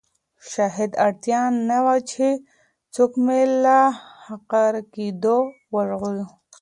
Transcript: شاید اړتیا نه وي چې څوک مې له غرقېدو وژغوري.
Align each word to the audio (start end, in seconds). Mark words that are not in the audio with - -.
شاید 0.49 0.91
اړتیا 1.05 1.41
نه 1.69 1.77
وي 1.85 1.99
چې 2.11 2.27
څوک 2.93 3.11
مې 3.25 3.41
له 3.63 3.79
غرقېدو 4.49 5.37
وژغوري. 5.75 6.25